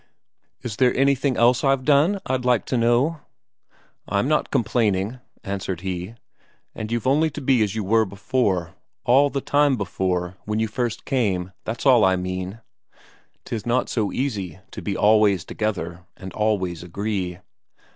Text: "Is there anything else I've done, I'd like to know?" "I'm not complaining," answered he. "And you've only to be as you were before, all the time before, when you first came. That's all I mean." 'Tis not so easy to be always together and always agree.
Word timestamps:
"Is 0.63 0.77
there 0.77 0.95
anything 0.95 1.37
else 1.37 1.63
I've 1.63 1.85
done, 1.85 2.19
I'd 2.25 2.43
like 2.43 2.65
to 2.65 2.75
know?" 2.75 3.19
"I'm 4.09 4.27
not 4.27 4.49
complaining," 4.49 5.19
answered 5.43 5.81
he. 5.81 6.15
"And 6.73 6.91
you've 6.91 7.05
only 7.05 7.29
to 7.29 7.39
be 7.39 7.61
as 7.61 7.75
you 7.75 7.83
were 7.83 8.05
before, 8.05 8.73
all 9.05 9.29
the 9.29 9.41
time 9.41 9.77
before, 9.77 10.37
when 10.45 10.59
you 10.59 10.67
first 10.67 11.05
came. 11.05 11.51
That's 11.65 11.85
all 11.85 12.03
I 12.03 12.15
mean." 12.15 12.61
'Tis 13.45 13.67
not 13.67 13.89
so 13.89 14.11
easy 14.11 14.57
to 14.71 14.81
be 14.81 14.97
always 14.97 15.45
together 15.45 16.03
and 16.17 16.33
always 16.33 16.81
agree. 16.81 17.37